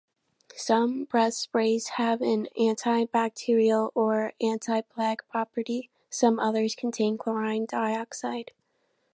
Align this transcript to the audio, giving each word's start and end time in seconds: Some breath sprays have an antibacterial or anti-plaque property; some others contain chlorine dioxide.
Some 0.55 1.03
breath 1.05 1.35
sprays 1.35 1.89
have 1.97 2.23
an 2.23 2.47
antibacterial 2.57 3.91
or 3.93 4.33
anti-plaque 4.41 5.29
property; 5.29 5.91
some 6.09 6.39
others 6.39 6.73
contain 6.73 7.19
chlorine 7.19 7.67
dioxide. 7.67 8.49